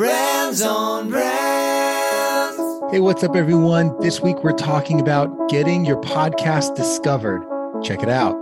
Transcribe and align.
Brands 0.00 0.62
on 0.62 1.10
Brands. 1.10 2.56
Hey, 2.90 3.00
what's 3.00 3.22
up, 3.22 3.36
everyone? 3.36 3.94
This 4.00 4.18
week 4.22 4.42
we're 4.42 4.56
talking 4.56 4.98
about 4.98 5.50
getting 5.50 5.84
your 5.84 6.00
podcast 6.00 6.74
discovered. 6.74 7.42
Check 7.84 8.02
it 8.02 8.08
out. 8.08 8.34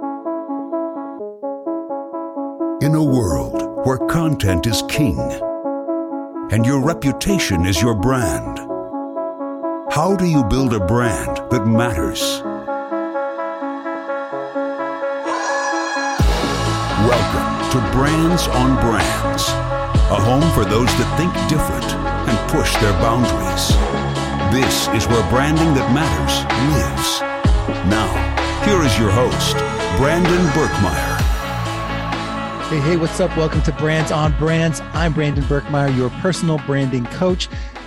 In 2.80 2.94
a 2.94 3.02
world 3.02 3.84
where 3.84 3.98
content 4.06 4.68
is 4.68 4.84
king 4.88 5.18
and 6.52 6.64
your 6.64 6.80
reputation 6.80 7.66
is 7.66 7.82
your 7.82 7.96
brand, 7.96 8.58
how 9.90 10.14
do 10.16 10.26
you 10.26 10.44
build 10.44 10.72
a 10.74 10.86
brand 10.86 11.38
that 11.50 11.66
matters? 11.66 12.40
Welcome 17.10 17.70
to 17.72 17.80
Brands 17.90 18.46
on 18.46 18.76
Brands, 18.76 19.48
a 20.10 20.18
home 20.18 20.40
for 20.52 20.64
those 20.64 20.88
that 20.96 21.18
think 21.20 21.30
different 21.52 21.84
and 21.84 22.50
push 22.50 22.72
their 22.80 22.94
boundaries. 22.94 23.68
This 24.48 24.88
is 24.96 25.06
where 25.06 25.20
branding 25.28 25.74
that 25.74 25.92
matters 25.92 26.48
lives. 26.72 27.20
Now, 27.92 28.08
here 28.64 28.80
is 28.80 28.98
your 28.98 29.10
host, 29.10 29.52
Brandon 29.98 30.46
Birkmeyer. 30.56 31.18
Hey, 32.70 32.80
hey, 32.80 32.96
what's 32.96 33.20
up? 33.20 33.36
Welcome 33.36 33.60
to 33.64 33.72
Brands 33.72 34.10
on 34.10 34.32
Brands. 34.38 34.80
I'm 34.94 35.12
Brandon 35.12 35.44
Birkmeyer, 35.44 35.94
your 35.94 36.08
personal 36.22 36.56
branding 36.60 37.04
coach. 37.08 37.46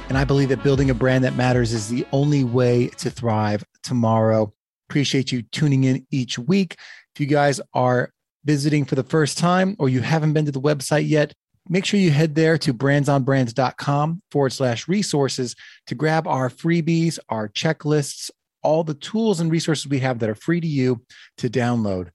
And 0.09 0.15
I 0.15 0.23
believe 0.23 0.49
that 0.49 0.61
building 0.61 0.91
a 0.91 0.93
brand 0.93 1.23
that 1.23 1.35
matters 1.35 1.73
is 1.73 1.89
the 1.89 2.05
only 2.11 2.43
way 2.43 2.89
to 2.99 3.09
thrive 3.09 3.65
tomorrow. 3.81 4.53
Appreciate 4.91 5.31
you 5.31 5.41
tuning 5.41 5.85
in 5.85 6.05
each 6.11 6.37
week. 6.37 6.75
If 7.15 7.19
you 7.19 7.25
guys 7.25 7.59
are 7.73 8.13
visiting 8.45 8.85
for 8.85 8.93
the 8.93 9.03
first 9.03 9.39
time 9.39 9.75
or 9.79 9.89
you 9.89 10.01
haven't 10.01 10.33
been 10.33 10.45
to 10.45 10.51
the 10.51 10.61
website 10.61 11.09
yet, 11.09 11.33
make 11.69 11.85
sure 11.85 11.99
you 11.99 12.11
head 12.11 12.35
there 12.35 12.57
to 12.57 12.73
brandsonbrands.com 12.73 14.21
forward 14.31 14.51
slash 14.51 14.87
resources 14.87 15.55
to 15.87 15.95
grab 15.95 16.27
our 16.27 16.49
freebies, 16.49 17.19
our 17.29 17.49
checklists, 17.49 18.29
all 18.63 18.83
the 18.83 18.93
tools 18.93 19.39
and 19.39 19.51
resources 19.51 19.87
we 19.87 19.99
have 19.99 20.19
that 20.19 20.29
are 20.29 20.35
free 20.35 20.61
to 20.61 20.67
you 20.67 21.01
to 21.37 21.49
download. 21.49 22.09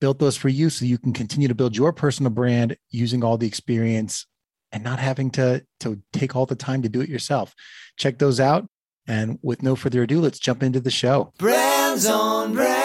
Built 0.00 0.18
those 0.18 0.36
for 0.36 0.48
you 0.48 0.68
so 0.68 0.84
you 0.84 0.98
can 0.98 1.12
continue 1.12 1.48
to 1.48 1.54
build 1.54 1.76
your 1.76 1.92
personal 1.92 2.30
brand 2.30 2.76
using 2.90 3.22
all 3.22 3.38
the 3.38 3.46
experience 3.46 4.26
and 4.72 4.82
not 4.82 4.98
having 4.98 5.30
to, 5.30 5.64
to 5.80 6.00
take 6.12 6.34
all 6.34 6.46
the 6.46 6.56
time 6.56 6.82
to 6.82 6.88
do 6.88 7.00
it 7.00 7.08
yourself. 7.08 7.54
Check 7.96 8.18
those 8.18 8.40
out. 8.40 8.66
And 9.06 9.38
with 9.42 9.62
no 9.62 9.76
further 9.76 10.02
ado, 10.02 10.20
let's 10.20 10.38
jump 10.38 10.62
into 10.62 10.80
the 10.80 10.90
show. 10.90 11.32
Brands 11.38 12.06
on 12.06 12.54
Brands. 12.54 12.81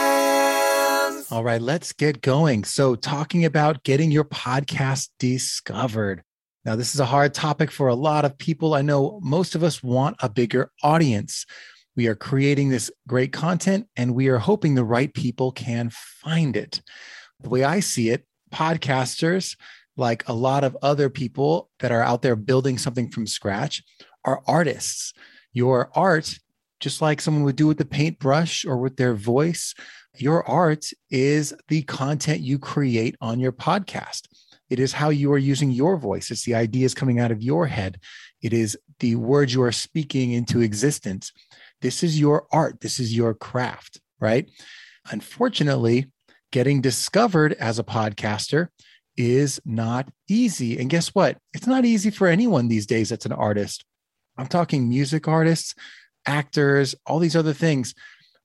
All 1.29 1.43
right, 1.43 1.61
let's 1.61 1.91
get 1.91 2.21
going. 2.21 2.63
So, 2.63 2.95
talking 2.95 3.43
about 3.43 3.83
getting 3.83 4.11
your 4.11 4.23
podcast 4.23 5.09
discovered. 5.19 6.23
Now, 6.63 6.77
this 6.77 6.93
is 6.93 7.01
a 7.01 7.05
hard 7.05 7.33
topic 7.33 7.69
for 7.69 7.89
a 7.89 7.95
lot 7.95 8.23
of 8.23 8.37
people. 8.37 8.73
I 8.73 8.81
know 8.81 9.19
most 9.21 9.53
of 9.53 9.61
us 9.61 9.83
want 9.83 10.15
a 10.21 10.29
bigger 10.29 10.71
audience. 10.83 11.45
We 11.97 12.07
are 12.07 12.15
creating 12.15 12.69
this 12.69 12.89
great 13.09 13.33
content 13.33 13.87
and 13.97 14.15
we 14.15 14.29
are 14.29 14.37
hoping 14.37 14.75
the 14.75 14.85
right 14.85 15.13
people 15.13 15.51
can 15.51 15.89
find 15.91 16.55
it. 16.55 16.81
The 17.41 17.49
way 17.49 17.65
I 17.65 17.81
see 17.81 18.09
it, 18.09 18.25
podcasters, 18.53 19.57
like 19.97 20.25
a 20.29 20.33
lot 20.33 20.63
of 20.63 20.77
other 20.81 21.09
people 21.09 21.69
that 21.79 21.91
are 21.91 22.03
out 22.03 22.21
there 22.21 22.37
building 22.37 22.77
something 22.77 23.09
from 23.11 23.27
scratch, 23.27 23.83
are 24.23 24.41
artists. 24.47 25.11
Your 25.51 25.89
art, 25.93 26.39
just 26.79 27.01
like 27.01 27.21
someone 27.21 27.43
would 27.43 27.55
do 27.55 27.67
with 27.67 27.77
the 27.77 27.85
paintbrush 27.85 28.65
or 28.65 28.77
with 28.77 28.97
their 28.97 29.13
voice, 29.15 29.73
your 30.17 30.47
art 30.47 30.85
is 31.09 31.53
the 31.67 31.83
content 31.83 32.41
you 32.41 32.59
create 32.59 33.15
on 33.21 33.39
your 33.39 33.51
podcast. 33.51 34.27
It 34.69 34.79
is 34.79 34.93
how 34.93 35.09
you 35.09 35.31
are 35.31 35.37
using 35.37 35.71
your 35.71 35.97
voice. 35.97 36.29
It's 36.29 36.43
the 36.43 36.55
ideas 36.55 36.93
coming 36.93 37.19
out 37.19 37.31
of 37.31 37.41
your 37.41 37.67
head. 37.67 37.99
It 38.41 38.53
is 38.53 38.77
the 38.99 39.15
words 39.15 39.53
you 39.53 39.63
are 39.63 39.71
speaking 39.71 40.31
into 40.31 40.61
existence. 40.61 41.31
This 41.81 42.03
is 42.03 42.19
your 42.19 42.47
art. 42.51 42.81
This 42.81 42.99
is 42.99 43.15
your 43.15 43.33
craft, 43.33 44.01
right? 44.19 44.49
Unfortunately, 45.09 46.11
getting 46.51 46.81
discovered 46.81 47.53
as 47.53 47.79
a 47.79 47.83
podcaster 47.83 48.67
is 49.15 49.59
not 49.65 50.09
easy. 50.29 50.77
And 50.79 50.89
guess 50.89 51.09
what? 51.09 51.37
It's 51.53 51.67
not 51.67 51.85
easy 51.85 52.09
for 52.09 52.27
anyone 52.27 52.67
these 52.67 52.85
days 52.85 53.09
that's 53.09 53.25
an 53.25 53.31
artist. 53.31 53.85
I'm 54.37 54.47
talking 54.47 54.87
music 54.87 55.27
artists, 55.27 55.73
actors, 56.27 56.93
all 57.05 57.19
these 57.19 57.35
other 57.35 57.53
things. 57.53 57.95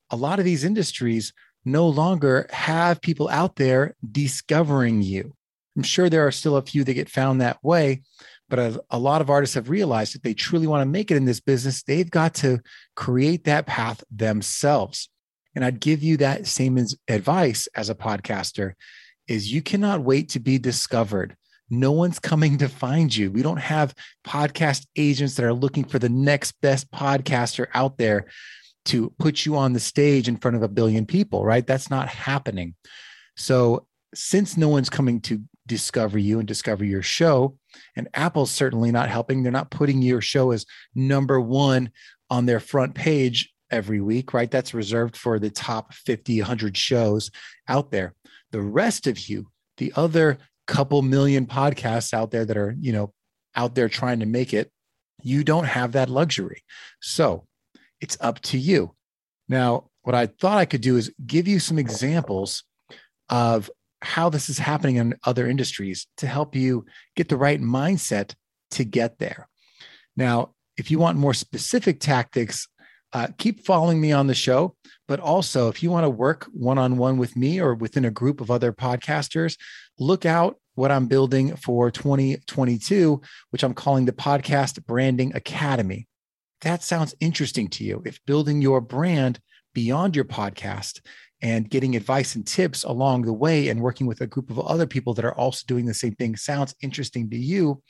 A 0.09 0.15
lot 0.15 0.39
of 0.39 0.45
these 0.45 0.63
industries 0.63 1.33
no 1.65 1.87
longer 1.87 2.47
have 2.51 3.01
people 3.01 3.29
out 3.29 3.55
there 3.55 3.95
discovering 4.11 5.01
you. 5.01 5.33
I'm 5.75 5.83
sure 5.83 6.09
there 6.09 6.25
are 6.27 6.31
still 6.31 6.57
a 6.57 6.61
few 6.61 6.83
that 6.83 6.93
get 6.93 7.09
found 7.09 7.41
that 7.41 7.63
way, 7.63 8.01
but 8.49 8.59
a, 8.59 8.83
a, 8.91 8.99
lot 8.99 9.21
of 9.21 9.29
artists 9.29 9.55
have 9.55 9.69
realized 9.69 10.13
that 10.13 10.23
they 10.23 10.33
truly 10.33 10.67
want 10.67 10.81
to 10.81 10.85
make 10.85 11.09
it 11.09 11.17
in 11.17 11.25
this 11.25 11.39
business, 11.39 11.83
they've 11.83 12.11
got 12.11 12.35
to 12.35 12.59
create 12.95 13.45
that 13.45 13.65
path 13.65 14.03
themselves. 14.11 15.09
And 15.55 15.63
I'd 15.63 15.79
give 15.79 16.03
you 16.03 16.17
that 16.17 16.47
same 16.47 16.77
advice 17.07 17.67
as 17.75 17.89
a 17.89 17.95
podcaster 17.95 18.73
is 19.27 19.51
you 19.51 19.61
cannot 19.61 20.01
wait 20.01 20.29
to 20.29 20.39
be 20.39 20.57
discovered. 20.57 21.35
No 21.69 21.91
one's 21.91 22.19
coming 22.19 22.57
to 22.59 22.69
find 22.69 23.15
you. 23.15 23.31
We 23.31 23.41
don't 23.41 23.57
have 23.57 23.95
podcast 24.25 24.85
agents 24.95 25.35
that 25.35 25.45
are 25.45 25.53
looking 25.53 25.83
for 25.83 25.99
the 25.99 26.09
next 26.09 26.53
best 26.61 26.91
podcaster 26.91 27.67
out 27.73 27.97
there 27.97 28.27
to 28.85 29.11
put 29.17 29.45
you 29.45 29.55
on 29.55 29.73
the 29.73 29.79
stage 29.79 30.27
in 30.27 30.37
front 30.37 30.57
of 30.57 30.63
a 30.63 30.67
billion 30.67 31.05
people, 31.05 31.43
right? 31.45 31.65
That's 31.65 31.89
not 31.89 32.09
happening. 32.09 32.75
So, 33.37 33.87
since 34.13 34.57
no 34.57 34.67
one's 34.67 34.89
coming 34.91 35.21
to 35.21 35.41
discover 35.65 36.19
you 36.19 36.37
and 36.39 36.47
discover 36.47 36.83
your 36.83 37.01
show, 37.01 37.57
and 37.95 38.07
Apple's 38.13 38.51
certainly 38.51 38.91
not 38.91 39.09
helping, 39.09 39.41
they're 39.41 39.51
not 39.51 39.71
putting 39.71 40.01
your 40.01 40.21
show 40.21 40.51
as 40.51 40.65
number 40.93 41.39
one 41.39 41.89
on 42.29 42.45
their 42.45 42.59
front 42.59 42.93
page 42.93 43.51
every 43.71 44.01
week, 44.01 44.33
right? 44.33 44.51
That's 44.51 44.73
reserved 44.73 45.17
for 45.17 45.39
the 45.39 45.49
top 45.49 45.93
50, 45.93 46.41
100 46.41 46.77
shows 46.77 47.31
out 47.67 47.89
there. 47.89 48.13
The 48.51 48.61
rest 48.61 49.07
of 49.07 49.17
you, 49.27 49.47
the 49.77 49.91
other 49.95 50.37
couple 50.67 51.01
million 51.01 51.45
podcasts 51.45 52.13
out 52.13 52.31
there 52.31 52.45
that 52.45 52.57
are, 52.57 52.75
you 52.79 52.93
know, 52.93 53.13
out 53.55 53.75
there 53.75 53.89
trying 53.89 54.19
to 54.19 54.25
make 54.25 54.53
it, 54.53 54.71
you 55.21 55.43
don't 55.43 55.65
have 55.65 55.93
that 55.93 56.09
luxury. 56.09 56.63
So, 57.01 57.45
it's 58.01 58.17
up 58.19 58.39
to 58.41 58.57
you. 58.57 58.95
Now, 59.47 59.89
what 60.01 60.13
I 60.15 60.25
thought 60.27 60.57
I 60.57 60.65
could 60.65 60.81
do 60.81 60.97
is 60.97 61.13
give 61.25 61.47
you 61.47 61.59
some 61.59 61.79
examples 61.79 62.63
of 63.29 63.69
how 64.01 64.29
this 64.29 64.49
is 64.49 64.57
happening 64.57 64.97
in 64.97 65.15
other 65.23 65.47
industries 65.47 66.07
to 66.17 66.27
help 66.27 66.55
you 66.55 66.85
get 67.15 67.29
the 67.29 67.37
right 67.37 67.61
mindset 67.61 68.33
to 68.71 68.83
get 68.83 69.19
there. 69.19 69.47
Now, 70.17 70.53
if 70.75 70.91
you 70.91 70.99
want 70.99 71.17
more 71.17 71.33
specific 71.33 72.01
tactics, 72.01 72.67
uh, 73.13 73.27
keep 73.37 73.65
following 73.65 74.01
me 74.01 74.11
on 74.11 74.27
the 74.27 74.33
show. 74.33 74.75
But 75.07 75.19
also, 75.19 75.67
if 75.67 75.83
you 75.83 75.91
want 75.91 76.05
to 76.05 76.09
work 76.09 76.45
one 76.53 76.77
on 76.77 76.97
one 76.97 77.17
with 77.17 77.35
me 77.35 77.59
or 77.59 77.75
within 77.75 78.05
a 78.05 78.11
group 78.11 78.41
of 78.41 78.49
other 78.49 78.71
podcasters, 78.71 79.57
look 79.99 80.25
out 80.25 80.57
what 80.75 80.91
I'm 80.91 81.07
building 81.07 81.55
for 81.55 81.91
2022, 81.91 83.21
which 83.51 83.63
I'm 83.63 83.73
calling 83.73 84.05
the 84.05 84.11
Podcast 84.11 84.83
Branding 84.85 85.35
Academy 85.35 86.07
that 86.63 86.81
sounds 86.81 87.13
interesting 87.19 87.67
to 87.69 87.83
you, 87.83 88.01
if 88.05 88.19
building 88.25 88.61
your 88.61 88.81
brand 88.81 89.39
beyond 89.73 90.15
your 90.15 90.25
podcast 90.25 91.01
and 91.43 91.69
getting 91.69 91.95
advice 91.95 92.35
and 92.35 92.47
tips 92.47 92.85
along 92.85 93.23
the 93.23 93.33
way 93.33 93.67
and 93.67 93.81
working 93.81 94.07
with 94.07 94.21
a 94.21 94.27
group 94.27 94.49
of 94.49 94.59
other 94.59 94.87
people 94.87 95.13
that 95.13 95.25
are 95.25 95.35
also 95.35 95.63
doing 95.67 95.85
the 95.85 95.93
same 95.93 96.15
thing 96.15 96.37
sounds 96.37 96.73
interesting 96.81 97.29
to 97.29 97.37
you, 97.37 97.83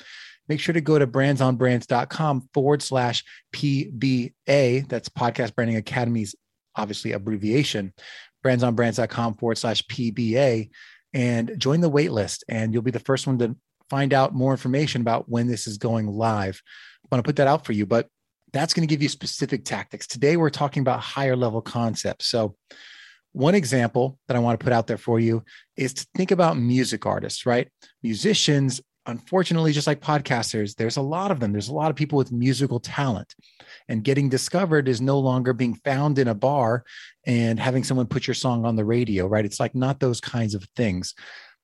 make 0.50 0.60
sure 0.60 0.74
to 0.74 0.82
go 0.82 0.98
to 0.98 1.06
brandsonbrands.com 1.06 2.50
forward 2.52 2.82
slash 2.82 3.24
PBA. 3.54 4.90
That's 4.90 5.08
Podcast 5.08 5.54
Branding 5.54 5.78
Academy's 5.78 6.36
obviously 6.76 7.12
abbreviation, 7.12 7.94
brandsonbrands.com 8.44 9.36
forward 9.36 9.60
slash 9.60 9.84
PBA, 9.84 10.72
and 11.14 11.54
join 11.60 11.80
the 11.80 11.92
waitlist. 11.92 12.40
And 12.50 12.74
you'll 12.74 12.82
be 12.82 12.90
the 12.90 13.00
first 13.00 13.28
one 13.28 13.38
to 13.38 13.56
find 13.88 14.16
out 14.16 14.34
more 14.34 14.52
information 14.52 15.02
about 15.02 15.30
when 15.30 15.46
this 15.46 15.68
is 15.68 15.78
going 15.78 16.08
live. 16.08 16.60
I 17.06 17.08
want 17.12 17.24
to 17.24 17.28
put 17.28 17.36
that 17.36 17.48
out 17.48 17.66
for 17.68 17.74
you. 17.74 17.86
But 17.86 18.08
that's 18.52 18.74
going 18.74 18.88
to 18.88 18.92
give 18.92 19.04
you 19.04 19.10
specific 19.10 19.64
tactics. 19.64 20.08
Today, 20.08 20.38
we're 20.38 20.50
talking 20.50 20.82
about 20.82 21.02
higher 21.02 21.36
level 21.36 21.62
concepts. 21.62 22.26
So, 22.26 22.56
one 23.34 23.56
example 23.56 24.18
that 24.28 24.38
I 24.38 24.40
want 24.40 24.60
to 24.60 24.64
put 24.64 24.74
out 24.74 24.88
there 24.88 24.98
for 24.98 25.20
you 25.20 25.44
is 25.76 25.94
to 25.96 26.08
think 26.16 26.32
about 26.32 26.58
music 26.58 27.06
artists, 27.06 27.46
right? 27.46 27.68
Musicians, 28.02 28.80
unfortunately, 29.06 29.74
just 29.74 29.88
like 29.88 30.00
podcasters, 30.00 30.76
there's 30.76 30.98
a 30.98 31.02
lot 31.02 31.32
of 31.32 31.40
them. 31.40 31.52
There's 31.52 31.68
a 31.68 31.74
lot 31.74 31.90
of 31.90 31.96
people 31.96 32.18
with 32.18 32.32
musical 32.32 32.80
talent. 32.80 33.34
And 33.90 34.04
getting 34.04 34.30
discovered 34.30 34.88
is 34.88 35.02
no 35.02 35.20
longer 35.20 35.52
being 35.52 35.76
found 35.76 36.20
in 36.20 36.28
a 36.28 36.36
bar 36.36 36.86
and 37.26 37.60
having 37.60 37.84
someone 37.84 38.08
put 38.08 38.28
your 38.28 38.36
song 38.36 38.66
on 38.66 38.76
the 38.76 38.86
radio, 38.86 39.28
right? 39.28 39.46
It's 39.46 39.60
like 39.60 39.76
not 39.76 40.00
those 40.00 40.22
kinds 40.22 40.54
of 40.54 40.66
things. 40.76 41.14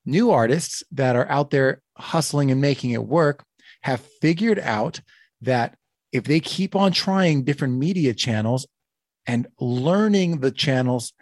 New 0.06 0.32
artists 0.32 0.84
that 0.92 1.16
are 1.16 1.30
out 1.30 1.52
there 1.52 1.82
hustling 1.98 2.52
and 2.52 2.60
making 2.60 2.92
it 2.92 3.04
work 3.04 3.44
have 3.82 4.02
figured 4.22 4.60
out 4.60 5.00
that 5.42 5.76
if 6.12 6.24
they 6.24 6.40
keep 6.40 6.76
on 6.76 6.92
trying 6.92 7.44
different 7.44 7.76
media 7.76 8.14
channels 8.14 8.68
and 9.28 9.48
learning 9.60 10.40
the 10.40 10.52
channels, 10.52 11.14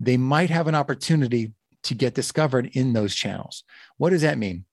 they 0.00 0.16
might 0.16 0.50
have 0.50 0.66
an 0.66 0.74
opportunity 0.74 1.52
to 1.84 1.94
get 1.94 2.14
discovered 2.14 2.70
in 2.72 2.92
those 2.92 3.14
channels. 3.14 3.64
What 3.96 4.10
does 4.10 4.22
that 4.22 4.38
mean? 4.38 4.64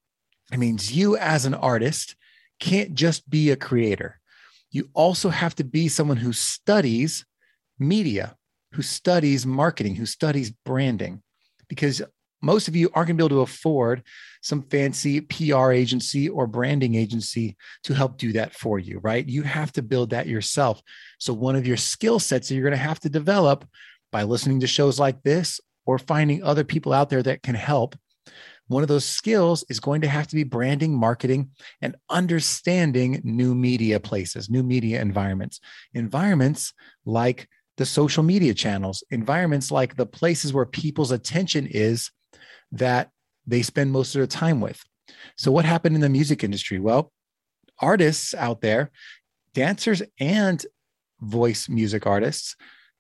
It 0.52 0.60
means 0.60 0.96
you, 0.96 1.18
as 1.18 1.46
an 1.46 1.54
artist, 1.54 2.16
can't 2.60 2.94
just 2.94 3.30
be 3.30 3.50
a 3.50 3.56
creator. 3.56 4.20
You 4.70 4.90
also 4.94 5.30
have 5.30 5.56
to 5.56 5.64
be 5.64 5.88
someone 5.88 6.18
who 6.18 6.34
studies 6.34 7.26
media, 7.80 8.36
who 8.74 8.82
studies 8.82 9.46
marketing, 9.46 9.96
who 9.96 10.06
studies 10.06 10.52
branding, 10.52 11.22
because 11.68 12.02
most 12.42 12.68
of 12.68 12.76
you 12.76 12.90
aren't 12.94 13.08
going 13.08 13.18
to 13.18 13.24
be 13.24 13.26
able 13.26 13.46
to 13.46 13.52
afford 13.52 14.04
some 14.42 14.64
fancy 14.64 15.22
PR 15.22 15.72
agency 15.72 16.28
or 16.28 16.48
branding 16.48 16.96
agency 16.96 17.56
to 17.84 17.94
help 17.94 18.18
do 18.18 18.32
that 18.34 18.54
for 18.56 18.80
you, 18.80 19.00
right? 19.00 19.28
You 19.28 19.44
have 19.44 19.72
to 19.74 19.84
build 19.84 20.10
that 20.10 20.28
yourself. 20.28 20.82
So, 21.20 21.34
one 21.34 21.56
of 21.56 21.68
your 21.68 21.78
skill 21.78 22.20
sets 22.20 22.48
that 22.48 22.56
you're 22.56 22.64
going 22.64 22.72
to 22.72 22.78
have 22.78 23.00
to 23.02 23.10
develop 23.10 23.68
by 24.12 24.24
listening 24.24 24.60
to 24.60 24.68
shows 24.68 25.00
like 25.00 25.24
this 25.24 25.60
or 25.86 25.98
finding 25.98 26.44
other 26.44 26.64
people 26.64 26.94
out 26.94 27.10
there 27.10 27.24
that 27.24 27.44
can 27.44 27.56
help. 27.56 27.96
One 28.68 28.84
of 28.84 28.90
those 28.90 29.06
skills 29.06 29.66
is 29.70 29.80
going 29.80 30.02
to 30.02 30.08
have 30.08 30.28
to 30.28 30.36
be 30.36 30.44
branding, 30.44 30.96
marketing, 30.96 31.50
and 31.82 31.96
understanding 32.10 33.20
new 33.24 33.54
media 33.54 34.00
places, 34.00 34.50
new 34.50 34.64
media 34.64 35.02
environments, 35.02 35.60
environments 35.94 36.74
like 37.06 37.50
the 37.78 37.86
social 37.86 38.24
media 38.24 38.54
channels, 38.54 39.04
environments 39.10 39.72
like 39.72 39.96
the 39.96 40.06
places 40.06 40.54
where 40.54 40.66
people's 40.66 41.12
attention 41.12 41.68
is 41.68 42.12
that 42.72 43.10
they 43.46 43.62
spend 43.62 43.92
most 43.92 44.16
of 44.16 44.20
their 44.20 44.28
time 44.28 44.62
with. 44.62 44.82
So, 45.36 45.52
what 45.52 45.66
happened 45.66 45.96
in 45.96 46.02
the 46.02 46.10
music 46.10 46.44
industry? 46.44 46.80
Well, 46.80 47.12
artists 47.80 48.34
out 48.34 48.62
there, 48.62 48.92
dancers 49.54 50.02
and 50.20 50.66
voice 51.20 51.68
music 51.68 52.06
artists, 52.06 52.56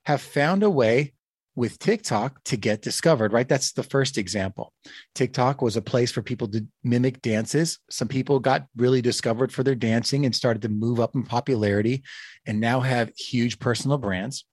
have 0.06 0.22
found 0.22 0.64
a 0.64 0.70
way 0.70 1.14
with 1.56 1.80
TikTok 1.80 2.42
to 2.46 2.56
get 2.56 2.82
discovered, 2.82 3.34
right? 3.34 3.48
That's 3.48 3.74
the 3.74 3.84
first 3.84 4.18
example. 4.18 4.74
TikTok 5.16 5.62
was 5.62 5.76
a 5.76 5.82
place 5.82 6.12
for 6.12 6.22
people 6.22 6.48
to 6.50 6.66
mimic 6.84 7.22
dances. 7.22 7.80
Some 7.90 8.08
people 8.08 8.40
got 8.40 8.68
really 8.78 9.02
discovered 9.02 9.52
for 9.52 9.64
their 9.64 9.76
dancing 9.76 10.26
and 10.26 10.34
started 10.34 10.62
to 10.62 10.70
move 10.70 11.00
up 11.00 11.14
in 11.14 11.24
popularity 11.24 12.04
and 12.46 12.60
now 12.60 12.80
have 12.80 13.12
huge 13.18 13.60
personal 13.60 13.98
brands. 13.98 14.46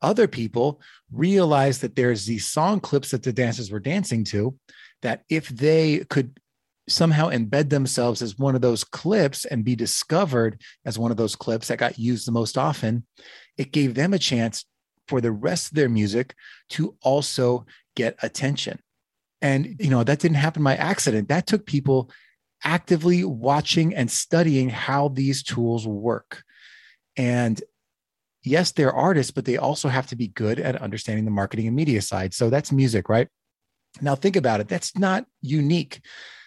Other 0.00 0.28
people 0.28 0.80
realized 1.12 1.80
that 1.80 1.96
there's 1.96 2.24
these 2.24 2.46
song 2.46 2.78
clips 2.78 3.10
that 3.10 3.24
the 3.24 3.32
dancers 3.32 3.72
were 3.72 3.80
dancing 3.80 4.22
to 4.26 4.56
that 5.02 5.22
if 5.28 5.48
they 5.48 6.04
could 6.08 6.38
somehow 6.88 7.28
embed 7.30 7.68
themselves 7.68 8.22
as 8.22 8.38
one 8.38 8.54
of 8.54 8.60
those 8.60 8.84
clips 8.84 9.44
and 9.44 9.64
be 9.64 9.76
discovered 9.76 10.60
as 10.84 10.98
one 10.98 11.10
of 11.10 11.16
those 11.16 11.36
clips 11.36 11.68
that 11.68 11.78
got 11.78 11.98
used 11.98 12.26
the 12.26 12.32
most 12.32 12.56
often, 12.56 13.04
it 13.56 13.72
gave 13.72 13.94
them 13.94 14.14
a 14.14 14.18
chance 14.18 14.64
for 15.08 15.20
the 15.20 15.32
rest 15.32 15.68
of 15.68 15.74
their 15.74 15.88
music 15.88 16.34
to 16.70 16.94
also 17.02 17.66
get 17.96 18.16
attention. 18.22 18.78
And, 19.40 19.76
you 19.78 19.90
know, 19.90 20.04
that 20.04 20.18
didn't 20.18 20.36
happen 20.36 20.62
by 20.62 20.76
accident. 20.76 21.28
That 21.28 21.46
took 21.46 21.66
people 21.66 22.10
actively 22.64 23.24
watching 23.24 23.94
and 23.94 24.10
studying 24.10 24.68
how 24.68 25.08
these 25.08 25.42
tools 25.42 25.86
work. 25.86 26.42
And 27.16 27.60
yes, 28.42 28.72
they're 28.72 28.92
artists, 28.92 29.30
but 29.30 29.44
they 29.44 29.56
also 29.56 29.88
have 29.88 30.08
to 30.08 30.16
be 30.16 30.28
good 30.28 30.58
at 30.58 30.80
understanding 30.80 31.24
the 31.24 31.30
marketing 31.30 31.66
and 31.66 31.76
media 31.76 32.02
side. 32.02 32.34
So 32.34 32.50
that's 32.50 32.72
music, 32.72 33.08
right? 33.08 33.28
Now, 34.00 34.14
think 34.14 34.36
about 34.36 34.60
it. 34.60 34.68
That's 34.68 34.96
not 34.96 35.26
unique. 35.40 36.00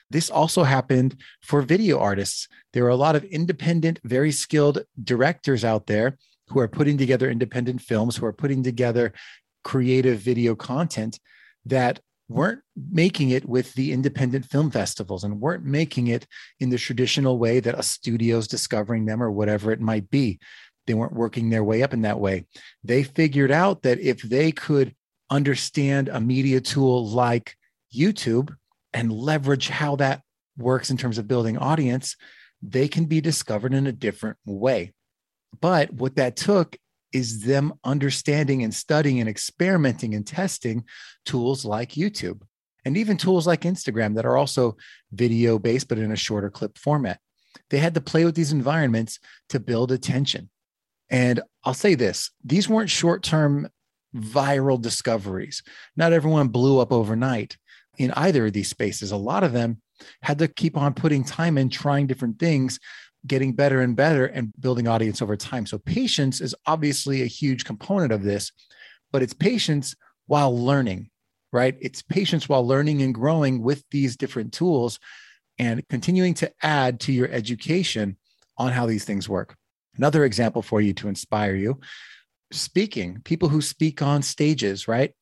This 0.09 0.29
also 0.29 0.63
happened 0.63 1.15
for 1.41 1.61
video 1.61 1.97
artists. 1.99 2.49
There 2.73 2.85
are 2.85 2.89
a 2.89 2.95
lot 2.95 3.15
of 3.15 3.23
independent, 3.23 3.99
very 4.03 4.31
skilled 4.31 4.83
directors 5.01 5.63
out 5.63 5.87
there 5.87 6.17
who 6.51 6.59
are 6.59 6.68
putting 6.68 6.98
together 6.98 7.30
independent 7.30 7.81
films, 7.81 8.18
who 8.18 8.25
are 8.25 8.33
putting 8.33 8.62
together 8.63 9.13
creative 9.63 10.19
video 10.19 10.56
content 10.56 11.19
that 11.65 12.00
weren't 12.27 12.62
making 12.92 13.30
it 13.30 13.48
with 13.48 13.74
the 13.74 13.92
independent 13.92 14.45
film 14.45 14.71
festivals 14.71 15.24
and 15.24 15.42
weren't 15.42 15.65
making 15.65 16.07
it 16.07 16.25
in 16.59 16.69
the 16.69 16.77
traditional 16.77 17.38
way 17.38 17.59
that 17.59 17.77
a 17.77 17.83
studio's 17.83 18.48
discovering 18.48 19.06
them 19.06 19.21
or 19.21 19.31
whatever 19.31 19.71
it 19.71 19.81
might 19.81 20.09
be. 20.09 20.39
They 20.88 20.94
weren't 20.94 21.13
working 21.13 21.50
their 21.50 21.63
way 21.63 21.83
up 21.83 21.94
in 21.94 22.01
that 22.01 22.19
way. 22.19 22.45
They 22.83 23.04
figured 23.04 23.51
out 23.51 23.83
that 23.83 24.00
if 24.00 24.21
they 24.21 24.51
could 24.51 24.95
understand 25.30 26.09
a 26.09 26.19
media 26.19 26.59
tool 26.59 27.07
like 27.07 27.56
YouTube 27.94 28.56
and 28.94 29.12
leverage 29.12 29.69
how 29.69 29.95
that 29.97 30.21
works 30.57 30.89
in 30.89 30.97
terms 30.97 31.18
of 31.18 31.27
building 31.27 31.57
audience, 31.57 32.15
they 32.62 32.88
can 32.88 33.06
be 33.06 33.21
discovered 33.21 33.74
in 33.74 33.88
a 33.88 33.92
different 33.92 34.38
way. 34.45 34.94
But 35.59 35.92
what 35.94 36.15
that 36.15 36.36
took 36.36 36.77
is 37.12 37.44
them 37.44 37.74
understanding 37.83 38.63
and 38.63 38.74
studying 38.74 39.19
and 39.19 39.30
experimenting 39.30 40.15
and 40.15 40.25
testing 40.25 40.86
tools 41.25 41.65
like 41.65 41.92
YouTube 41.92 42.42
and 42.86 42.98
even 42.98 43.18
tools 43.18 43.45
like 43.45 43.62
Instagram 43.62 44.15
that 44.15 44.25
are 44.25 44.38
also 44.38 44.77
video 45.12 45.59
based, 45.59 45.88
but 45.88 45.98
in 45.98 46.12
a 46.12 46.15
shorter 46.15 46.50
clip 46.50 46.77
format. 46.77 47.19
They 47.69 47.80
had 47.80 47.94
to 47.95 48.01
play 48.01 48.25
with 48.25 48.36
these 48.36 48.53
environments 48.53 49.19
to 49.50 49.59
build 49.59 49.92
attention. 49.92 50.50
And 51.09 51.42
I'll 51.63 51.74
say 51.74 51.95
this 51.95 52.31
these 52.44 52.69
weren't 52.69 52.89
short 52.89 53.24
term 53.24 53.68
viral 54.15 54.81
discoveries. 54.81 55.63
Not 55.95 56.13
everyone 56.13 56.47
blew 56.47 56.80
up 56.80 56.92
overnight 56.92 57.57
in 57.97 58.12
either 58.12 58.45
of 58.45 58.54
these 58.54 58.69
spaces. 58.69 59.12
A 59.12 59.18
lot 59.18 59.44
of 59.44 59.54
them 59.54 59.81
had 60.21 60.39
to 60.39 60.47
keep 60.47 60.77
on 60.77 60.94
putting 60.94 61.24
time 61.24 61.57
in, 61.57 61.69
trying 61.69 62.07
different 62.07 62.39
things, 62.39 62.80
getting 63.27 63.53
better 63.53 63.81
and 63.81 63.95
better, 63.95 64.25
and 64.25 64.51
building 64.59 64.88
audience 64.88 65.21
over 65.21 65.35
time. 65.35 65.65
So, 65.65 65.77
patience 65.77 66.41
is 66.41 66.56
obviously 66.65 67.21
a 67.21 67.27
huge 67.27 67.65
component 67.65 68.12
of 68.12 68.23
this, 68.23 68.51
but 69.12 69.21
it's 69.21 69.33
patience 69.33 69.95
while 70.27 70.57
learning, 70.57 71.09
right? 71.51 71.77
It's 71.81 72.01
patience 72.01 72.47
while 72.47 72.65
learning 72.65 73.01
and 73.01 73.13
growing 73.13 73.62
with 73.62 73.83
these 73.91 74.15
different 74.15 74.53
tools 74.53 75.00
and 75.59 75.88
continuing 75.89 76.33
to 76.35 76.51
add 76.63 77.00
to 77.01 77.12
your 77.12 77.29
education 77.29 78.18
on 78.57 78.71
how 78.71 78.85
these 78.85 79.06
things 79.06 79.27
work. 79.27 79.56
Another 79.97 80.23
example 80.23 80.62
for 80.62 80.81
you 80.81 80.94
to 80.94 81.07
inspire 81.07 81.56
you 81.56 81.79
speaking, 82.51 83.21
people 83.23 83.50
who 83.50 83.62
speak 83.62 84.01
on 84.01 84.21
stages, 84.21 84.88
right? 84.88 85.13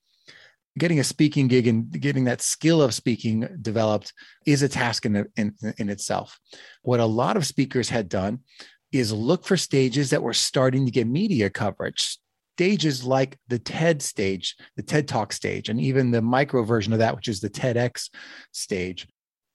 Getting 0.78 1.00
a 1.00 1.04
speaking 1.04 1.48
gig 1.48 1.68
and 1.68 1.92
getting 1.92 2.26
that 2.26 2.42
skill 2.42 2.82
of 2.82 2.94
speaking 2.94 3.48
developed 3.62 4.14
is 4.46 4.62
a 4.62 4.70
task 4.70 5.06
in, 5.06 5.26
in, 5.36 5.54
in 5.78 5.90
itself. 5.90 6.40
What 6.84 7.00
a 7.00 7.06
lot 7.06 7.38
of 7.38 7.46
speakers 7.46 7.90
had 7.90 8.08
done 8.08 8.40
is 8.92 9.12
look 9.12 9.46
for 9.46 9.58
stages 9.58 10.10
that 10.12 10.24
were 10.24 10.34
starting 10.34 10.86
to 10.86 10.92
get 10.92 11.08
media 11.08 11.50
coverage, 11.50 12.18
stages 12.56 13.04
like 13.04 13.38
the 13.48 13.60
TED 13.60 14.02
stage, 14.02 14.56
the 14.76 14.84
TED 14.84 15.08
Talk 15.08 15.34
stage, 15.34 15.70
and 15.70 15.82
even 15.82 16.12
the 16.12 16.22
micro 16.22 16.64
version 16.64 16.94
of 16.94 17.00
that, 17.00 17.16
which 17.16 17.28
is 17.28 17.40
the 17.40 17.50
TEDx 17.50 18.10
stage 18.52 19.08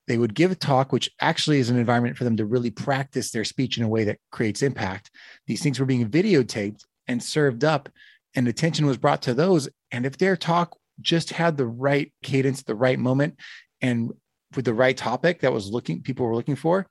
they 0.07 0.17
would 0.17 0.35
give 0.35 0.51
a 0.51 0.55
talk, 0.55 0.91
which 0.91 1.09
actually 1.19 1.59
is 1.59 1.69
an 1.69 1.77
environment 1.77 2.17
for 2.17 2.23
them 2.23 2.37
to 2.37 2.45
really 2.45 2.71
practice 2.71 3.31
their 3.31 3.43
speech 3.43 3.77
in 3.77 3.83
a 3.83 3.87
way 3.87 4.03
that 4.03 4.19
creates 4.31 4.61
impact. 4.61 5.09
These 5.47 5.63
things 5.63 5.79
were 5.79 5.85
being 5.85 6.09
videotaped 6.09 6.83
and 7.07 7.21
served 7.21 7.63
up, 7.63 7.89
and 8.35 8.47
attention 8.47 8.85
was 8.85 8.97
brought 8.97 9.23
to 9.23 9.33
those. 9.33 9.67
And 9.91 10.05
if 10.05 10.17
their 10.17 10.35
talk 10.35 10.77
just 11.01 11.31
had 11.31 11.57
the 11.57 11.67
right 11.67 12.11
cadence, 12.23 12.63
the 12.63 12.75
right 12.75 12.99
moment, 12.99 13.39
and 13.81 14.11
with 14.55 14.65
the 14.65 14.73
right 14.73 14.95
topic 14.95 15.41
that 15.41 15.53
was 15.53 15.69
looking 15.69 16.01
people 16.01 16.25
were 16.25 16.35
looking 16.35 16.55
for, 16.55 16.87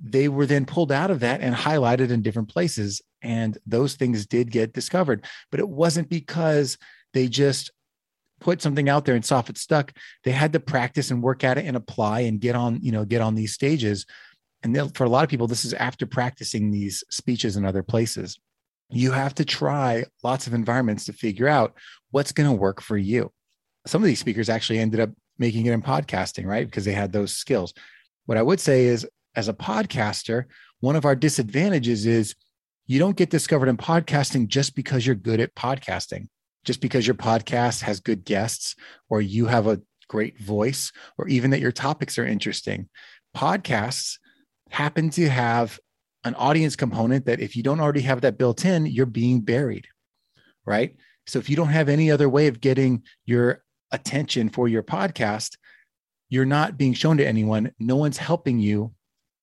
they 0.00 0.28
were 0.28 0.46
then 0.46 0.64
pulled 0.64 0.92
out 0.92 1.10
of 1.10 1.20
that 1.20 1.40
and 1.40 1.54
highlighted 1.54 2.10
in 2.10 2.22
different 2.22 2.48
places. 2.48 3.02
And 3.22 3.58
those 3.66 3.94
things 3.94 4.26
did 4.26 4.50
get 4.50 4.72
discovered, 4.72 5.24
but 5.50 5.60
it 5.60 5.68
wasn't 5.68 6.08
because 6.08 6.78
they 7.12 7.28
just 7.28 7.70
put 8.40 8.60
something 8.60 8.88
out 8.88 9.04
there 9.04 9.14
and 9.14 9.24
saw 9.24 9.38
if 9.38 9.50
it 9.50 9.58
stuck, 9.58 9.92
they 10.24 10.32
had 10.32 10.52
to 10.52 10.60
practice 10.60 11.10
and 11.10 11.22
work 11.22 11.44
at 11.44 11.58
it 11.58 11.64
and 11.64 11.76
apply 11.76 12.20
and 12.20 12.40
get 12.40 12.54
on, 12.54 12.78
you 12.82 12.92
know, 12.92 13.04
get 13.04 13.22
on 13.22 13.34
these 13.34 13.54
stages. 13.54 14.06
And 14.62 14.94
for 14.96 15.04
a 15.04 15.08
lot 15.08 15.24
of 15.24 15.30
people, 15.30 15.46
this 15.46 15.64
is 15.64 15.74
after 15.74 16.06
practicing 16.06 16.70
these 16.70 17.04
speeches 17.10 17.56
in 17.56 17.64
other 17.64 17.82
places. 17.82 18.38
You 18.90 19.12
have 19.12 19.34
to 19.36 19.44
try 19.44 20.04
lots 20.22 20.46
of 20.46 20.54
environments 20.54 21.06
to 21.06 21.12
figure 21.12 21.48
out 21.48 21.74
what's 22.10 22.32
going 22.32 22.48
to 22.48 22.56
work 22.56 22.80
for 22.80 22.96
you. 22.96 23.32
Some 23.86 24.02
of 24.02 24.06
these 24.06 24.20
speakers 24.20 24.48
actually 24.48 24.78
ended 24.78 25.00
up 25.00 25.10
making 25.38 25.66
it 25.66 25.72
in 25.72 25.82
podcasting, 25.82 26.46
right? 26.46 26.66
Because 26.66 26.84
they 26.84 26.92
had 26.92 27.12
those 27.12 27.34
skills. 27.34 27.74
What 28.26 28.38
I 28.38 28.42
would 28.42 28.60
say 28.60 28.84
is, 28.84 29.06
as 29.36 29.48
a 29.48 29.52
podcaster, 29.52 30.44
one 30.80 30.96
of 30.96 31.04
our 31.04 31.16
disadvantages 31.16 32.06
is 32.06 32.34
you 32.86 32.98
don't 32.98 33.16
get 33.16 33.30
discovered 33.30 33.68
in 33.68 33.76
podcasting 33.76 34.46
just 34.46 34.76
because 34.76 35.04
you're 35.04 35.16
good 35.16 35.40
at 35.40 35.54
podcasting 35.54 36.28
just 36.64 36.80
because 36.80 37.06
your 37.06 37.14
podcast 37.14 37.82
has 37.82 38.00
good 38.00 38.24
guests 38.24 38.74
or 39.08 39.20
you 39.20 39.46
have 39.46 39.66
a 39.66 39.80
great 40.08 40.38
voice 40.40 40.92
or 41.18 41.28
even 41.28 41.50
that 41.50 41.60
your 41.60 41.72
topics 41.72 42.18
are 42.18 42.26
interesting. 42.26 42.88
Podcasts 43.36 44.18
happen 44.70 45.10
to 45.10 45.28
have 45.28 45.78
an 46.24 46.34
audience 46.34 46.76
component 46.76 47.26
that 47.26 47.40
if 47.40 47.56
you 47.56 47.62
don't 47.62 47.80
already 47.80 48.00
have 48.02 48.22
that 48.22 48.38
built 48.38 48.64
in, 48.64 48.86
you're 48.86 49.06
being 49.06 49.40
buried, 49.40 49.86
right? 50.64 50.96
So 51.26 51.38
if 51.38 51.48
you 51.48 51.56
don't 51.56 51.68
have 51.68 51.88
any 51.88 52.10
other 52.10 52.28
way 52.28 52.46
of 52.46 52.60
getting 52.60 53.02
your 53.24 53.62
attention 53.90 54.48
for 54.48 54.68
your 54.68 54.82
podcast, 54.82 55.56
you're 56.28 56.44
not 56.44 56.76
being 56.76 56.94
shown 56.94 57.18
to 57.18 57.26
anyone. 57.26 57.72
No 57.78 57.96
one's 57.96 58.18
helping 58.18 58.58
you 58.58 58.92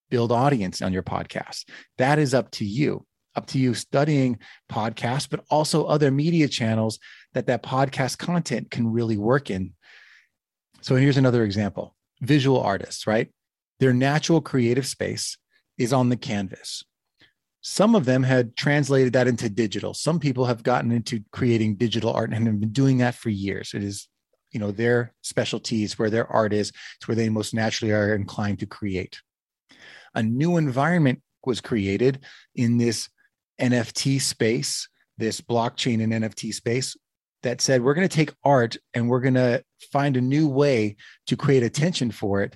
build 0.09 0.31
audience 0.31 0.81
on 0.81 0.91
your 0.91 1.03
podcast. 1.03 1.65
That 1.97 2.19
is 2.19 2.33
up 2.33 2.51
to 2.51 2.65
you 2.65 3.05
up 3.35 3.47
to 3.47 3.59
you 3.59 3.73
studying 3.73 4.39
podcasts, 4.69 5.29
but 5.29 5.43
also 5.49 5.85
other 5.85 6.11
media 6.11 6.47
channels 6.47 6.99
that 7.33 7.47
that 7.47 7.63
podcast 7.63 8.17
content 8.17 8.71
can 8.71 8.91
really 8.91 9.17
work 9.17 9.49
in. 9.49 9.73
So 10.81 10.95
here's 10.95 11.17
another 11.17 11.43
example 11.43 11.95
visual 12.21 12.59
artists, 12.59 13.07
right? 13.07 13.29
Their 13.79 13.93
natural 13.93 14.41
creative 14.41 14.85
space 14.85 15.37
is 15.81 15.93
on 15.93 16.09
the 16.09 16.17
canvas. 16.17 16.83
Some 17.61 17.95
of 17.95 18.05
them 18.05 18.23
had 18.23 18.55
translated 18.55 19.13
that 19.13 19.27
into 19.27 19.49
digital. 19.49 19.93
Some 19.93 20.19
people 20.19 20.45
have 20.45 20.63
gotten 20.63 20.91
into 20.91 21.23
creating 21.31 21.75
digital 21.75 22.11
art 22.11 22.31
and 22.33 22.47
have 22.47 22.59
been 22.59 22.71
doing 22.71 22.97
that 22.99 23.15
for 23.15 23.29
years. 23.29 23.73
It 23.73 23.83
is, 23.83 24.07
you 24.51 24.59
know, 24.59 24.71
their 24.71 25.13
specialties 25.21 25.99
where 25.99 26.09
their 26.09 26.27
art 26.27 26.53
is. 26.53 26.71
It's 26.97 27.07
where 27.07 27.15
they 27.15 27.29
most 27.29 27.53
naturally 27.53 27.93
are 27.93 28.15
inclined 28.15 28.59
to 28.59 28.65
create. 28.65 29.21
A 30.15 30.23
new 30.23 30.57
environment 30.57 31.21
was 31.45 31.61
created 31.61 32.25
in 32.55 32.77
this 32.77 33.09
NFT 33.59 34.19
space, 34.21 34.89
this 35.17 35.39
blockchain 35.39 36.03
and 36.03 36.13
NFT 36.13 36.53
space 36.53 36.97
that 37.43 37.61
said 37.61 37.81
we're 37.81 37.93
going 37.93 38.07
to 38.07 38.15
take 38.15 38.33
art 38.43 38.77
and 38.93 39.09
we're 39.09 39.19
going 39.19 39.35
to 39.35 39.63
find 39.91 40.17
a 40.17 40.21
new 40.21 40.47
way 40.47 40.95
to 41.27 41.35
create 41.35 41.63
attention 41.63 42.11
for 42.11 42.41
it. 42.41 42.55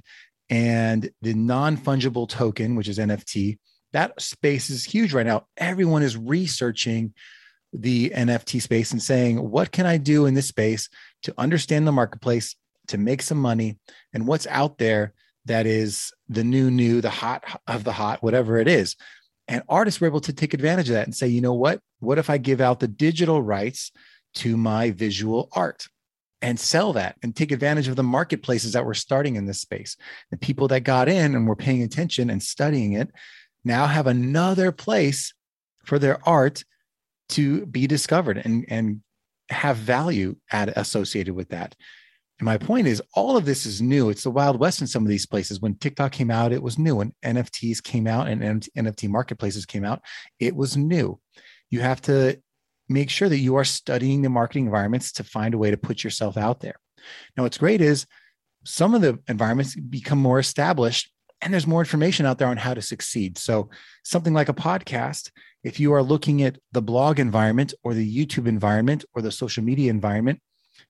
And 0.49 1.09
the 1.21 1.33
non 1.33 1.77
fungible 1.77 2.29
token, 2.29 2.75
which 2.75 2.87
is 2.87 2.99
NFT, 2.99 3.57
that 3.93 4.19
space 4.21 4.69
is 4.69 4.83
huge 4.83 5.13
right 5.13 5.25
now. 5.25 5.47
Everyone 5.57 6.03
is 6.03 6.17
researching 6.17 7.13
the 7.73 8.11
NFT 8.11 8.61
space 8.61 8.91
and 8.91 9.01
saying, 9.01 9.37
what 9.37 9.71
can 9.71 9.85
I 9.85 9.97
do 9.97 10.25
in 10.25 10.33
this 10.33 10.47
space 10.47 10.89
to 11.23 11.33
understand 11.37 11.87
the 11.87 11.91
marketplace, 11.91 12.55
to 12.87 12.97
make 12.97 13.21
some 13.21 13.39
money, 13.39 13.77
and 14.13 14.27
what's 14.27 14.47
out 14.47 14.77
there 14.77 15.13
that 15.45 15.65
is 15.65 16.11
the 16.27 16.43
new, 16.43 16.71
new, 16.71 17.01
the 17.01 17.09
hot 17.09 17.43
of 17.67 17.83
the 17.83 17.91
hot, 17.91 18.23
whatever 18.23 18.57
it 18.57 18.67
is. 18.67 18.95
And 19.47 19.63
artists 19.69 20.01
were 20.01 20.07
able 20.07 20.21
to 20.21 20.33
take 20.33 20.53
advantage 20.53 20.89
of 20.89 20.95
that 20.95 21.05
and 21.05 21.15
say, 21.15 21.27
you 21.27 21.41
know 21.41 21.53
what? 21.53 21.79
What 21.99 22.17
if 22.17 22.29
I 22.29 22.37
give 22.37 22.61
out 22.61 22.79
the 22.79 22.87
digital 22.87 23.41
rights 23.41 23.91
to 24.35 24.57
my 24.57 24.91
visual 24.91 25.49
art? 25.51 25.87
And 26.41 26.59
sell 26.59 26.93
that 26.93 27.15
and 27.23 27.35
take 27.35 27.51
advantage 27.51 27.87
of 27.87 27.95
the 27.95 28.03
marketplaces 28.03 28.73
that 28.73 28.85
were 28.85 28.93
starting 28.93 29.35
in 29.35 29.45
this 29.45 29.61
space. 29.61 29.95
The 30.31 30.37
people 30.37 30.67
that 30.69 30.81
got 30.81 31.09
in 31.09 31.35
and 31.35 31.47
were 31.47 31.55
paying 31.55 31.83
attention 31.83 32.29
and 32.29 32.41
studying 32.41 32.93
it 32.93 33.09
now 33.63 33.87
have 33.87 34.07
another 34.07 34.71
place 34.71 35.33
for 35.85 35.97
their 35.97 36.19
art 36.27 36.63
to 37.29 37.65
be 37.65 37.87
discovered 37.87 38.37
and, 38.37 38.65
and 38.67 39.01
have 39.49 39.77
value 39.77 40.35
at, 40.51 40.69
associated 40.77 41.33
with 41.33 41.49
that. 41.49 41.75
And 42.39 42.45
my 42.45 42.57
point 42.57 42.87
is, 42.87 43.01
all 43.13 43.37
of 43.37 43.45
this 43.45 43.65
is 43.65 43.81
new. 43.81 44.09
It's 44.09 44.23
the 44.23 44.31
Wild 44.31 44.59
West 44.59 44.81
in 44.81 44.87
some 44.87 45.03
of 45.03 45.09
these 45.09 45.25
places. 45.25 45.61
When 45.61 45.75
TikTok 45.75 46.11
came 46.11 46.29
out, 46.29 46.51
it 46.51 46.61
was 46.61 46.77
new. 46.77 46.97
When 46.97 47.13
NFTs 47.23 47.81
came 47.81 48.07
out 48.07 48.27
and 48.27 48.67
NFT 48.77 49.09
marketplaces 49.09 49.65
came 49.65 49.85
out, 49.85 50.01
it 50.39 50.55
was 50.55 50.75
new. 50.75 51.19
You 51.71 51.79
have 51.79 52.01
to 52.03 52.39
make 52.87 53.09
sure 53.09 53.29
that 53.29 53.37
you 53.37 53.55
are 53.55 53.63
studying 53.63 54.21
the 54.21 54.29
marketing 54.29 54.65
environments 54.65 55.11
to 55.13 55.23
find 55.23 55.53
a 55.53 55.57
way 55.57 55.71
to 55.71 55.77
put 55.77 56.03
yourself 56.03 56.37
out 56.37 56.59
there. 56.59 56.75
Now, 57.35 57.43
what's 57.43 57.57
great 57.57 57.81
is 57.81 58.05
some 58.63 58.93
of 58.93 59.01
the 59.01 59.19
environments 59.27 59.75
become 59.75 60.19
more 60.19 60.39
established 60.39 61.11
and 61.41 61.53
there's 61.53 61.67
more 61.67 61.81
information 61.81 62.25
out 62.25 62.39
there 62.39 62.47
on 62.47 62.57
how 62.57 62.73
to 62.73 62.81
succeed. 62.81 63.37
So, 63.37 63.69
something 64.03 64.33
like 64.33 64.49
a 64.49 64.53
podcast, 64.53 65.31
if 65.63 65.79
you 65.79 65.93
are 65.93 66.03
looking 66.03 66.43
at 66.43 66.57
the 66.71 66.81
blog 66.81 67.19
environment 67.19 67.73
or 67.83 67.93
the 67.93 68.25
YouTube 68.25 68.47
environment 68.47 69.05
or 69.13 69.21
the 69.21 69.31
social 69.31 69.63
media 69.63 69.89
environment, 69.89 70.39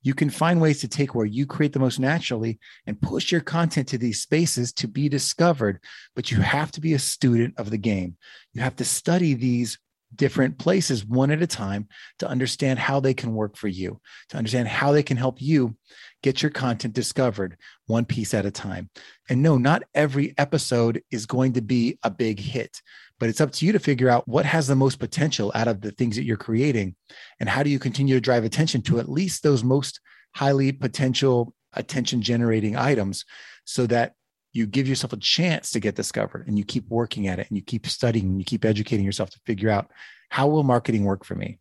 you 0.01 0.13
can 0.13 0.29
find 0.29 0.61
ways 0.61 0.81
to 0.81 0.87
take 0.87 1.15
where 1.15 1.25
you 1.25 1.45
create 1.45 1.73
the 1.73 1.79
most 1.79 1.99
naturally 1.99 2.59
and 2.85 3.01
push 3.01 3.31
your 3.31 3.41
content 3.41 3.87
to 3.87 3.97
these 3.97 4.21
spaces 4.21 4.71
to 4.73 4.87
be 4.87 5.09
discovered. 5.09 5.79
But 6.15 6.31
you 6.31 6.41
have 6.41 6.71
to 6.73 6.81
be 6.81 6.93
a 6.93 6.99
student 6.99 7.55
of 7.57 7.69
the 7.69 7.77
game. 7.77 8.17
You 8.53 8.61
have 8.61 8.75
to 8.77 8.85
study 8.85 9.33
these 9.33 9.79
different 10.15 10.57
places 10.57 11.05
one 11.05 11.31
at 11.31 11.41
a 11.41 11.47
time 11.47 11.87
to 12.19 12.27
understand 12.27 12.79
how 12.79 12.99
they 12.99 13.13
can 13.13 13.33
work 13.33 13.57
for 13.57 13.67
you, 13.67 13.99
to 14.29 14.37
understand 14.37 14.67
how 14.67 14.91
they 14.91 15.03
can 15.03 15.17
help 15.17 15.41
you 15.41 15.75
get 16.23 16.41
your 16.41 16.51
content 16.51 16.93
discovered 16.93 17.57
one 17.85 18.05
piece 18.05 18.33
at 18.33 18.45
a 18.45 18.51
time. 18.51 18.89
And 19.29 19.43
no, 19.43 19.57
not 19.57 19.83
every 19.93 20.33
episode 20.37 21.01
is 21.11 21.25
going 21.25 21.53
to 21.53 21.61
be 21.61 21.99
a 22.03 22.09
big 22.09 22.39
hit, 22.39 22.81
but 23.19 23.29
it's 23.29 23.41
up 23.41 23.51
to 23.53 23.65
you 23.65 23.71
to 23.71 23.79
figure 23.79 24.09
out 24.09 24.27
what 24.27 24.45
has 24.45 24.67
the 24.67 24.75
most 24.75 24.99
potential 24.99 25.51
out 25.55 25.67
of 25.67 25.81
the 25.81 25.91
things 25.91 26.15
that 26.15 26.23
you're 26.23 26.37
creating 26.37 26.95
and 27.39 27.47
how 27.47 27.63
do 27.63 27.69
you 27.69 27.79
continue 27.79 28.15
to 28.15 28.21
drive 28.21 28.43
attention 28.43 28.81
to 28.83 28.99
at 28.99 29.09
least 29.09 29.43
those 29.43 29.63
most 29.63 29.99
highly 30.35 30.71
potential 30.71 31.53
attention 31.73 32.21
generating 32.21 32.75
items 32.75 33.25
so 33.65 33.85
that 33.87 34.13
you 34.55 34.65
give 34.65 34.87
yourself 34.87 35.11
a 35.11 35.17
chance 35.17 35.71
to 35.71 35.79
get 35.79 35.95
discovered 35.95 36.47
and 36.47 36.57
you 36.57 36.63
keep 36.63 36.87
working 36.89 37.27
at 37.27 37.39
it 37.39 37.47
and 37.49 37.57
you 37.57 37.63
keep 37.63 37.85
studying 37.85 38.25
and 38.25 38.39
you 38.39 38.45
keep 38.45 38.63
educating 38.63 39.05
yourself 39.05 39.29
to 39.29 39.39
figure 39.45 39.69
out 39.69 39.91
how 40.29 40.47
will 40.47 40.63
marketing 40.63 41.03
work 41.03 41.25
for 41.25 41.35
me? 41.35 41.59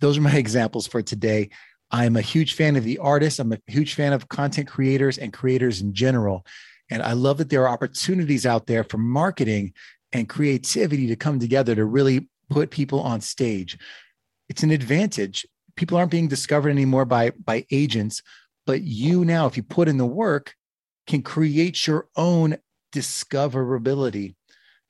Those 0.00 0.16
are 0.16 0.22
my 0.22 0.34
examples 0.36 0.86
for 0.86 1.02
today. 1.02 1.50
I'm 1.90 2.16
a 2.16 2.22
huge 2.22 2.54
fan 2.54 2.76
of 2.76 2.84
the 2.84 2.98
artists. 2.98 3.38
I'm 3.40 3.52
a 3.52 3.58
huge 3.66 3.94
fan 3.94 4.12
of 4.12 4.28
content 4.28 4.68
creators 4.68 5.18
and 5.18 5.32
creators 5.32 5.80
in 5.82 5.92
general. 5.92 6.46
And 6.90 7.02
i 7.02 7.12
love 7.12 7.38
that 7.38 7.50
there 7.50 7.62
are 7.68 7.72
opportunities 7.72 8.46
out 8.46 8.66
there 8.66 8.84
for 8.84 8.98
marketing 8.98 9.74
and 10.12 10.28
creativity 10.28 11.06
to 11.08 11.16
come 11.16 11.38
together 11.38 11.74
to 11.74 11.84
really 11.84 12.28
put 12.48 12.70
people 12.70 13.00
on 13.00 13.20
stage. 13.20 13.78
It's 14.48 14.62
an 14.62 14.70
advantage. 14.70 15.46
People 15.76 15.98
aren't 15.98 16.10
being 16.10 16.26
discovered 16.26 16.70
anymore 16.70 17.04
by 17.04 17.30
by 17.30 17.64
agents 17.70 18.22
but 18.66 18.82
you 18.82 19.24
now 19.24 19.46
if 19.46 19.56
you 19.56 19.62
put 19.62 19.88
in 19.88 19.96
the 19.96 20.06
work 20.06 20.54
can 21.10 21.22
create 21.22 21.86
your 21.86 22.08
own 22.16 22.56
discoverability 22.92 24.36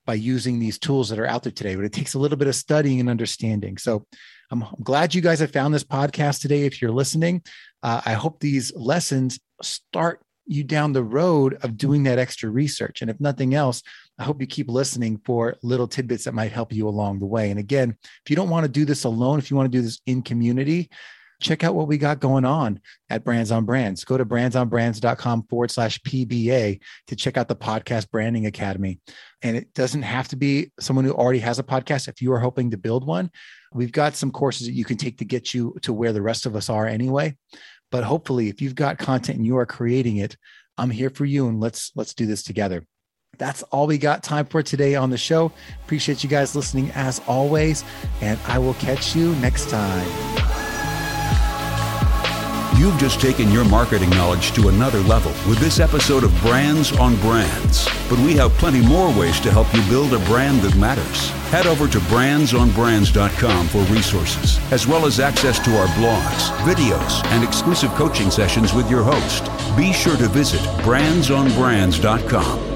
by 0.06 0.14
using 0.14 0.58
these 0.58 0.78
tools 0.78 1.08
that 1.08 1.18
are 1.18 1.26
out 1.26 1.42
there 1.42 1.52
today. 1.52 1.74
But 1.74 1.86
it 1.86 1.92
takes 1.92 2.14
a 2.14 2.18
little 2.18 2.36
bit 2.36 2.48
of 2.48 2.54
studying 2.54 3.00
and 3.00 3.08
understanding. 3.08 3.78
So 3.78 4.06
I'm 4.50 4.64
glad 4.82 5.14
you 5.14 5.22
guys 5.22 5.40
have 5.40 5.52
found 5.52 5.72
this 5.72 5.84
podcast 5.84 6.40
today. 6.40 6.66
If 6.66 6.82
you're 6.82 6.90
listening, 6.90 7.42
uh, 7.82 8.02
I 8.04 8.12
hope 8.12 8.38
these 8.38 8.74
lessons 8.76 9.40
start 9.62 10.20
you 10.46 10.64
down 10.64 10.92
the 10.92 11.04
road 11.04 11.56
of 11.62 11.76
doing 11.76 12.02
that 12.02 12.18
extra 12.18 12.50
research. 12.50 13.00
And 13.00 13.10
if 13.10 13.20
nothing 13.20 13.54
else, 13.54 13.82
I 14.18 14.24
hope 14.24 14.40
you 14.40 14.46
keep 14.46 14.68
listening 14.68 15.20
for 15.24 15.56
little 15.62 15.86
tidbits 15.86 16.24
that 16.24 16.34
might 16.34 16.52
help 16.52 16.72
you 16.72 16.88
along 16.88 17.20
the 17.20 17.26
way. 17.26 17.50
And 17.50 17.60
again, 17.60 17.96
if 18.02 18.28
you 18.28 18.36
don't 18.36 18.50
want 18.50 18.64
to 18.64 18.72
do 18.72 18.84
this 18.84 19.04
alone, 19.04 19.38
if 19.38 19.50
you 19.50 19.56
want 19.56 19.70
to 19.70 19.78
do 19.78 19.82
this 19.82 20.00
in 20.06 20.22
community, 20.22 20.90
check 21.40 21.64
out 21.64 21.75
what 21.75 21.88
we 21.88 21.99
got 21.99 22.20
going 22.20 22.44
on 22.44 22.80
at 23.09 23.25
Brands 23.25 23.50
on 23.50 23.64
Brands. 23.64 24.04
Go 24.04 24.16
to 24.16 24.25
brandsonbrands.com 24.25 25.44
forward 25.44 25.70
slash 25.70 25.99
PBA 26.00 26.80
to 27.09 27.16
check 27.16 27.37
out 27.37 27.49
the 27.49 27.56
Podcast 27.56 28.11
Branding 28.11 28.47
Academy. 28.47 29.00
And 29.42 29.56
it 29.56 29.73
doesn't 29.75 30.02
have 30.02 30.28
to 30.28 30.37
be 30.37 30.70
someone 30.78 31.04
who 31.04 31.12
already 31.12 31.38
has 31.40 31.59
a 31.59 31.64
podcast. 31.64 32.09
If 32.09 32.20
you 32.20 32.32
are 32.32 32.38
hoping 32.38 32.70
to 32.70 32.76
build 32.76 33.06
one, 33.06 33.30
we've 33.73 33.92
got 33.92 34.14
some 34.14 34.30
courses 34.30 34.66
that 34.66 34.75
you 34.75 34.85
can 34.85 34.97
take 34.97 35.18
to 35.18 35.25
get 35.25 35.54
you 35.54 35.76
to 35.82 35.92
where 35.92 36.12
the 36.12 36.23
rest 36.23 36.47
of 36.47 36.54
us 36.54 36.68
are 36.68 36.87
anyway. 36.87 37.37
But 37.90 38.04
hopefully, 38.04 38.49
if 38.49 38.61
you've 38.61 38.75
got 38.75 38.99
content 38.99 39.38
and 39.38 39.47
you 39.47 39.56
are 39.56 39.66
creating 39.66 40.18
it, 40.18 40.37
I'm 40.78 40.90
here 40.90 41.11
for 41.11 41.25
you 41.25 41.49
and 41.49 41.61
let's 41.61 41.90
let's 41.97 42.14
do 42.14 42.26
this 42.26 42.42
together. 42.42 42.87
That's 43.38 43.62
all 43.64 43.87
we 43.87 43.99
got 43.99 44.23
time 44.23 44.47
for 44.47 44.62
today 44.62 44.94
on 44.94 45.11
the 45.11 45.18
show. 45.18 45.52
Appreciate 45.85 46.23
you 46.23 46.30
guys 46.30 46.54
listening 46.54 46.90
as 46.92 47.20
always, 47.26 47.85
and 48.20 48.38
I 48.47 48.59
will 48.59 48.75
catch 48.75 49.16
you 49.16 49.35
next 49.37 49.70
time. 49.70 50.50
You've 52.80 52.96
just 52.96 53.20
taken 53.20 53.52
your 53.52 53.66
marketing 53.66 54.08
knowledge 54.08 54.52
to 54.52 54.68
another 54.68 55.00
level 55.00 55.32
with 55.46 55.58
this 55.58 55.80
episode 55.80 56.25
of 56.25 56.34
Brands 56.40 56.92
on 56.92 57.14
Brands. 57.16 57.87
But 58.08 58.18
we 58.20 58.32
have 58.37 58.52
plenty 58.52 58.80
more 58.80 59.14
ways 59.18 59.38
to 59.40 59.50
help 59.50 59.70
you 59.75 59.82
build 59.90 60.14
a 60.14 60.18
brand 60.20 60.62
that 60.62 60.75
matters. 60.76 61.28
Head 61.50 61.66
over 61.66 61.87
to 61.88 61.99
brandsonbrands.com 61.99 63.68
for 63.68 63.82
resources, 63.92 64.58
as 64.72 64.87
well 64.87 65.04
as 65.04 65.20
access 65.20 65.58
to 65.62 65.76
our 65.76 65.88
blogs, 65.88 66.49
videos, 66.64 67.22
and 67.26 67.44
exclusive 67.44 67.90
coaching 67.96 68.30
sessions 68.30 68.72
with 68.72 68.90
your 68.90 69.02
host. 69.02 69.50
Be 69.76 69.92
sure 69.92 70.16
to 70.16 70.28
visit 70.28 70.62
brandsonbrands.com 70.82 72.69